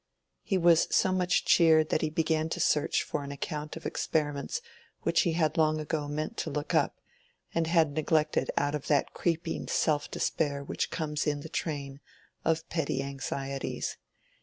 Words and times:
He 0.41 0.57
was 0.57 0.87
so 0.89 1.11
much 1.11 1.45
cheered 1.45 1.89
that 1.89 2.01
he 2.01 2.09
began 2.09 2.49
to 2.49 2.59
search 2.59 3.03
for 3.03 3.23
an 3.23 3.31
account 3.31 3.77
of 3.77 3.85
experiments 3.85 4.59
which 5.03 5.21
he 5.21 5.33
had 5.33 5.59
long 5.59 5.79
ago 5.79 6.07
meant 6.07 6.37
to 6.37 6.49
look 6.49 6.73
up, 6.73 6.99
and 7.53 7.67
had 7.67 7.91
neglected 7.93 8.49
out 8.57 8.73
of 8.73 8.87
that 8.87 9.13
creeping 9.13 9.67
self 9.67 10.09
despair 10.09 10.63
which 10.63 10.89
comes 10.89 11.27
in 11.27 11.41
the 11.41 11.49
train 11.49 11.99
of 12.43 12.67
petty 12.67 13.03
anxieties. 13.03 13.97